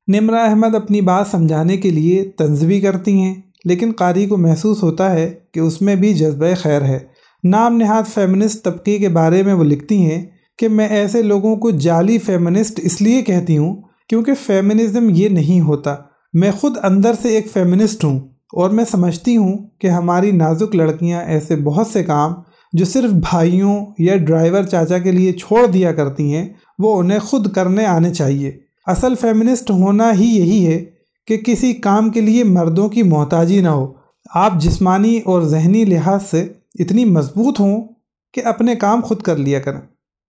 نمرہ 0.07 0.49
احمد 0.49 0.75
اپنی 0.75 1.01
بات 1.01 1.25
سمجھانے 1.31 1.77
کے 1.77 1.89
لیے 1.89 2.23
تنظوی 2.23 2.79
کرتی 2.81 3.21
ہیں، 3.21 3.35
لیکن 3.65 3.91
قاری 3.97 4.25
کو 4.25 4.37
محسوس 4.37 4.83
ہوتا 4.83 5.11
ہے 5.11 5.33
کہ 5.53 5.59
اس 5.59 5.81
میں 5.81 5.95
بھی 5.95 6.13
جذبہ 6.13 6.47
خیر 6.57 6.81
ہے۔ 6.81 6.99
نام 7.43 7.77
نہاد 7.77 8.03
فیمنسٹ 8.13 8.63
طبقے 8.63 8.97
کے 8.97 9.09
بارے 9.09 9.43
میں 9.43 9.53
وہ 9.53 9.63
لکھتی 9.63 9.97
ہیں 10.05 10.25
کہ 10.59 10.67
میں 10.67 10.87
ایسے 10.87 11.21
لوگوں 11.21 11.55
کو 11.55 11.71
جعلی 11.71 12.17
فیمنسٹ 12.17 12.79
اس 12.83 13.01
لیے 13.01 13.21
کہتی 13.21 13.57
ہوں 13.57 13.75
کیونکہ 14.09 14.31
فیمنزم 14.45 15.09
یہ 15.09 15.29
نہیں 15.29 15.61
ہوتا۔ 15.61 15.95
میں 16.33 16.51
خود 16.51 16.73
اندر 16.83 17.13
سے 17.21 17.29
ایک 17.29 17.47
فیمنسٹ 17.53 18.03
ہوں 18.03 18.19
اور 18.53 18.69
میں 18.69 18.85
سمجھتی 18.91 19.37
ہوں 19.37 19.57
کہ 19.79 19.87
ہماری 19.87 20.31
نازک 20.31 20.75
لڑکیاں 20.75 21.21
ایسے 21.21 21.55
بہت 21.55 21.87
سے 21.87 22.03
کام 22.03 22.33
جو 22.73 22.85
صرف 22.85 23.11
بھائیوں 23.11 23.85
یا 23.99 24.15
ڈرائیور 24.15 24.63
چاچا 24.63 24.97
کے 24.97 25.11
لیے 25.11 25.31
چھوڑ 25.31 25.67
دیا 25.67 25.93
کرتی 25.93 26.33
ہیں، 26.33 26.49
وہ 26.79 26.99
انہیں 26.99 27.19
خود 27.19 27.51
کرنے 27.51 27.85
آنے 27.85 28.13
چاہیے۔ 28.13 28.51
اصل 28.87 29.13
فیمنسٹ 29.21 29.71
ہونا 29.71 30.11
ہی 30.19 30.25
یہی 30.25 30.67
ہے 30.67 30.85
کہ 31.27 31.37
کسی 31.37 31.73
کام 31.73 32.09
کے 32.09 32.21
لیے 32.21 32.43
مردوں 32.43 32.89
کی 32.89 33.03
محتاجی 33.03 33.61
نہ 33.61 33.67
ہو۔ 33.67 33.93
آپ 34.33 34.61
جسمانی 34.61 35.19
اور 35.25 35.41
ذہنی 35.41 35.85
لحاظ 35.85 36.19
سے 36.31 36.47
اتنی 36.79 37.05
مضبوط 37.05 37.59
ہوں 37.59 37.87
کہ 38.33 38.41
اپنے 38.45 38.75
کام 38.75 39.01
خود 39.01 39.21
کر 39.21 39.37
لیا 39.37 39.59
کریں۔ 39.59 39.79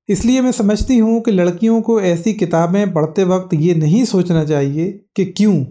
اس 0.08 0.24
لیے 0.24 0.40
میں 0.40 0.52
سمجھتی 0.52 1.00
ہوں 1.00 1.20
کہ 1.20 1.32
لڑکیوں 1.32 1.80
کو 1.80 1.96
ایسی 1.96 2.32
کتابیں 2.32 2.86
پڑھتے 2.86 3.24
وقت 3.24 3.54
یہ 3.54 3.74
نہیں 3.74 4.04
سوچنا 4.04 4.44
چاہیے 4.44 4.98
کہ 5.14 5.24
کیوں؟ 5.24 5.64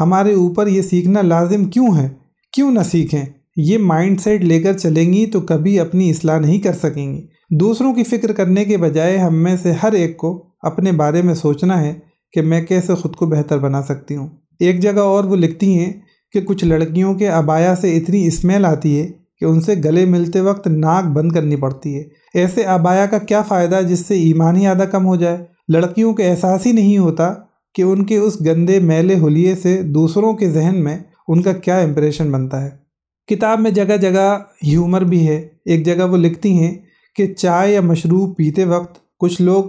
ہمارے 0.00 0.34
اوپر 0.34 0.66
یہ 0.66 0.82
سیکھنا 0.82 1.22
لازم 1.22 1.64
کیوں 1.64 1.96
ہے؟ 1.96 2.08
کیوں 2.52 2.70
نہ 2.70 2.80
سیکھیں؟ 2.90 3.24
یہ 3.56 3.78
مائنڈ 3.78 4.20
سیٹ 4.20 4.44
لے 4.44 4.60
کر 4.60 4.78
چلیں 4.78 5.12
گی 5.12 5.26
تو 5.26 5.40
کبھی 5.40 5.80
اپنی 5.80 6.10
اصلاح 6.10 6.38
نہیں 6.38 6.58
کر 6.58 6.72
سکیں 6.72 7.12
گی۔ 7.12 7.26
دوسروں 7.50 7.94
کی 7.94 8.04
فکر 8.04 8.32
کرنے 8.32 8.64
کے 8.64 8.76
بجائے 8.76 9.18
ہم 9.18 9.34
میں 9.34 9.56
سے 9.62 9.72
ہر 9.72 9.92
ایک 9.92 10.16
کو 10.16 10.46
اپنے 10.62 10.92
بارے 10.92 11.22
میں 11.22 11.34
سوچنا 11.34 11.80
ہے 11.80 11.94
کہ 12.32 12.42
میں 12.42 12.62
کیسے 12.62 12.94
خود 12.94 13.16
کو 13.16 13.26
بہتر 13.26 13.58
بنا 13.58 13.82
سکتی 13.82 14.16
ہوں۔ 14.16 14.28
ایک 14.60 14.80
جگہ 14.80 15.00
اور 15.00 15.24
وہ 15.24 15.36
لکھتی 15.36 15.78
ہیں 15.78 15.92
کہ 16.32 16.40
کچھ 16.40 16.64
لڑکیوں 16.64 17.14
کے 17.14 17.28
ابایا 17.28 17.74
سے 17.76 17.96
اتنی 17.96 18.26
اسمیل 18.26 18.64
آتی 18.64 19.00
ہے 19.00 19.08
کہ 19.40 19.44
ان 19.44 19.60
سے 19.60 19.74
گلے 19.84 20.04
ملتے 20.04 20.40
وقت 20.40 20.68
ناک 20.68 21.04
بند 21.04 21.32
کرنی 21.32 21.56
پڑتی 21.56 21.98
ہے۔ 21.98 22.02
ایسے 22.34 22.62
ابایا 22.62 23.06
کا 23.06 23.18
کیا 23.18 23.42
فائدہ 23.42 23.80
جس 23.88 24.06
سے 24.06 24.14
ایمان 24.14 24.56
ہی 24.56 24.66
آدھا 24.66 24.84
کم 24.84 25.06
ہو 25.06 25.16
جائے؟ 25.16 25.38
لڑکیوں 25.68 26.14
کے 26.14 26.28
احساس 26.28 26.66
ہی 26.66 26.72
نہیں 26.72 26.98
ہوتا 26.98 27.34
کہ 27.74 27.82
ان 27.82 28.04
کے 28.04 28.16
اس 28.16 28.40
گندے 28.46 28.80
میلے 28.80 29.14
حلیے 29.26 29.54
سے 29.54 29.82
دوسروں 29.82 30.32
کے 30.32 30.50
ذہن 30.50 30.84
میں 30.84 30.98
ان 31.28 31.42
کا 31.42 31.52
کیا 31.52 31.78
امپریشن 31.78 32.30
بنتا 32.30 32.64
ہے۔ 32.64 32.81
کتاب 33.28 33.60
میں 33.60 33.70
جگہ 33.70 33.96
جگہ 33.96 34.38
ہیومر 34.66 35.04
بھی 35.04 35.28
ہے۔ 35.28 35.48
ایک 35.64 35.86
جگہ 35.86 36.10
وہ 36.10 36.16
لکھتی 36.16 36.52
ہیں 36.52 36.74
کہ 37.16 37.34
چائے 37.34 37.72
یا 37.72 37.80
مشروب 37.80 38.36
پیتے 38.36 38.64
وقت 38.64 38.98
کچھ 39.18 39.42
لوگ 39.42 39.64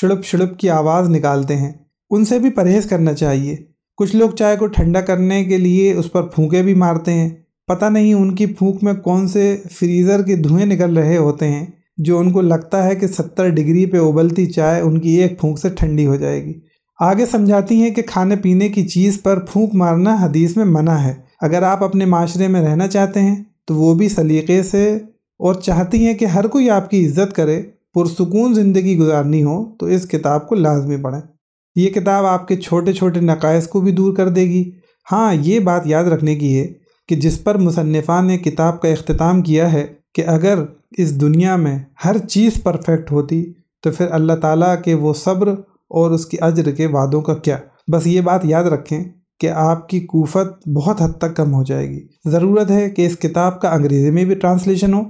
شڑپ 0.00 0.24
شڑپ 0.24 0.58
کی 0.58 0.70
آواز 0.70 1.10
نکالتے 1.10 1.56
ہیں۔ 1.56 1.72
ان 2.10 2.24
سے 2.24 2.38
بھی 2.38 2.50
پرہیز 2.50 2.84
کرنا 2.84 3.12
چاہیے۔ 3.14 3.56
کچھ 3.96 4.16
لوگ 4.16 4.30
چائے 4.30 4.56
کو 4.56 4.66
ٹھنڈا 4.66 5.00
کرنے 5.00 5.44
کے 5.44 5.56
لیے 5.56 5.92
اس 5.92 6.12
پر 6.12 6.22
پھونکے 6.22 6.62
بھی 6.62 6.74
مارتے 6.74 7.12
ہیں۔ 7.12 7.28
پتہ 7.66 7.84
نہیں 7.84 8.14
ان 8.14 8.34
کی 8.34 8.46
پھونک 8.46 8.84
میں 8.84 8.94
کون 8.94 9.28
سے 9.28 9.56
فریزر 9.72 10.22
کے 10.22 10.36
دھوئیں 10.36 10.66
نکل 10.66 10.96
رہے 10.96 11.16
ہوتے 11.16 11.48
ہیں، 11.48 11.66
جو 11.96 12.18
ان 12.18 12.32
کو 12.32 12.40
لگتا 12.40 12.86
ہے 12.86 12.94
کہ 12.94 13.06
ستر 13.06 13.48
ڈگری 13.48 13.86
پہ 13.86 13.98
ابلتی 13.98 14.46
چائے 14.46 14.80
ان 14.80 15.00
کی 15.00 15.10
ایک 15.10 15.40
پھونک 15.40 15.58
سے 15.58 15.68
ٹھنڈی 15.68 16.06
ہو 16.06 16.16
جائے 16.16 16.44
گی۔ 16.44 16.54
آگے 17.00 17.26
سمجھاتی 17.26 17.82
ہیں 17.82 17.90
کہ 17.90 18.02
کھانے 18.02 18.36
پینے 18.36 18.68
کی 18.68 18.88
چیز 18.88 19.22
پر 19.22 19.40
پھونک 19.40 19.74
مارنا 19.74 20.16
حدیث 20.20 20.56
میں 20.56 20.64
منع 20.64 20.94
ہے۔ 20.94 21.25
اگر 21.40 21.62
آپ 21.62 21.84
اپنے 21.84 22.04
معاشرے 22.04 22.48
میں 22.48 22.62
رہنا 22.62 22.88
چاہتے 22.88 23.20
ہیں، 23.20 23.36
تو 23.64 23.74
وہ 23.74 23.94
بھی 23.94 24.08
سلیقے 24.08 24.62
سے 24.62 24.98
اور 25.38 25.54
چاہتی 25.54 26.06
ہیں 26.06 26.14
کہ 26.14 26.24
ہر 26.24 26.46
کوئی 26.46 26.70
آپ 26.70 26.90
کی 26.90 27.06
عزت 27.06 27.34
کرے، 27.36 27.62
پرسکون 27.94 28.54
زندگی 28.54 28.98
گزارنی 28.98 29.42
ہو، 29.42 29.64
تو 29.80 29.86
اس 29.86 30.08
کتاب 30.08 30.48
کو 30.48 30.54
لازمی 30.54 30.96
پڑھیں۔ 30.96 31.20
یہ 31.76 31.90
کتاب 31.90 32.26
آپ 32.26 32.48
کے 32.48 32.56
چھوٹے 32.56 32.92
چھوٹے 32.92 33.20
نقائص 33.20 33.68
کو 33.68 33.80
بھی 33.80 33.92
دور 33.92 34.16
کر 34.16 34.28
دے 34.28 34.40
گی۔ 34.40 34.70
ہاں 35.12 35.34
یہ 35.34 35.60
بات 35.60 35.86
یاد 35.86 36.04
رکھنے 36.04 36.36
کی 36.36 36.58
ہے 36.58 36.66
کہ 37.08 37.16
جس 37.16 37.44
پر 37.44 37.58
مصنفان 37.58 38.26
نے 38.26 38.38
کتاب 38.38 38.80
کا 38.80 38.88
اختتام 38.88 39.42
کیا 39.42 39.72
ہے 39.72 39.86
کہ 40.14 40.22
اگر 40.26 40.58
اس 40.98 41.20
دنیا 41.20 41.56
میں 41.56 41.78
ہر 42.04 42.18
چیز 42.18 42.62
پرفیکٹ 42.62 43.12
ہوتی، 43.12 43.52
تو 43.82 43.90
پھر 43.90 44.06
اللہ 44.10 44.32
تعالیٰ 44.32 44.74
کے 44.84 44.94
وہ 44.94 45.14
صبر 45.14 45.48
اور 45.88 46.10
اس 46.10 46.26
کی 46.26 46.36
اجر 46.40 46.70
کے 46.70 46.86
وعدوں 46.86 47.22
کا 47.22 47.34
کیا؟ 47.34 47.56
بس 47.92 48.06
یہ 48.06 48.20
بات 48.20 48.44
یاد 48.44 48.64
رکھیں 48.64 49.04
کہ 49.40 49.50
آپ 49.50 49.88
کی 49.88 50.00
کوفت 50.00 50.68
بہت 50.68 51.02
حد 51.02 51.18
تک 51.18 51.36
کم 51.36 51.54
ہو 51.54 51.62
جائے 51.62 51.88
گی۔ 51.88 52.06
ضرورت 52.24 52.70
ہے 52.70 52.90
کہ 52.90 53.06
اس 53.06 53.18
کتاب 53.18 53.60
کا 53.60 53.70
انگریزی 53.70 54.10
میں 54.10 54.24
بھی 54.24 54.34
ٹرانسلیشن 54.34 54.94
ہو 54.94 55.02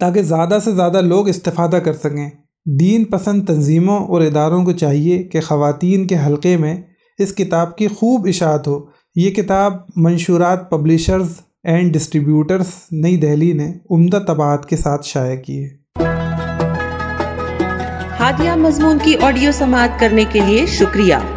تاکہ 0.00 0.22
زیادہ 0.22 0.58
سے 0.64 0.72
زیادہ 0.72 1.00
لوگ 1.00 1.28
استفادہ 1.28 1.76
کر 1.76 1.92
سکیں۔ 1.92 2.30
دین 2.66 3.04
پسند 3.04 3.46
تنظیموں 3.46 3.98
اور 3.98 4.22
اداروں 4.22 4.64
کو 4.64 4.72
چاہیے 4.72 5.22
کہ 5.22 5.40
خواتین 5.40 6.06
کے 6.06 6.16
حلقے 6.26 6.56
میں 6.56 6.76
اس 7.18 7.34
کتاب 7.34 7.76
کی 7.76 7.88
خوب 7.88 8.26
اشاعت 8.26 8.68
ہو۔ 8.68 8.80
یہ 9.16 9.30
کتاب 9.30 9.72
منشورات 9.96 10.70
پبلیشرز 10.70 11.28
اینڈ 11.64 11.94
ڈسٹریبیوٹرز 11.94 12.66
نئی 12.92 13.16
دہلی 13.16 13.52
نے 13.52 13.74
عمدہ 13.90 14.18
طباعت 14.26 14.66
کے 14.66 14.76
ساتھ 14.76 15.06
شائع 15.06 15.36
کی 15.36 15.64
ہے۔ 15.64 15.84
ہادیہ 18.20 18.50
مضمون 18.56 18.98
کی 19.02 19.14
آڈیو 19.22 19.52
سماعت 19.52 20.00
کرنے 20.00 20.24
کے 20.32 20.40
لیے 20.46 20.66
شکریہ۔ 20.66 21.14